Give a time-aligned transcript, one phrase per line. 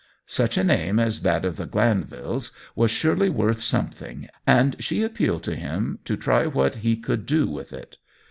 [0.25, 5.43] Such a name as that of the Glanvils was surely worth something, and she appealed
[5.43, 7.97] to him to try what he could do with it.